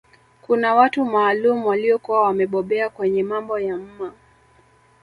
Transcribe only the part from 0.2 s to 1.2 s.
Kuna watu